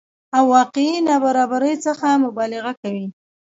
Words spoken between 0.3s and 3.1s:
او واقعي نابرابرۍ څخه مبالغه کوي